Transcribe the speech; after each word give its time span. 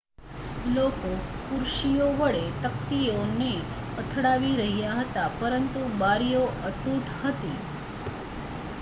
લોકો 0.67 1.09
ખુરશીઓ 1.41 2.07
વડે 2.13 2.41
તકતીઓ 2.63 3.19
ને 3.33 3.51
અથડાવી 3.97 4.55
રહ્યા 4.57 4.97
હતા 5.01 5.29
પરંતુ 5.37 5.87
બારીઓ 5.99 6.43
અતૂટ 6.65 7.13
હતી 7.19 7.57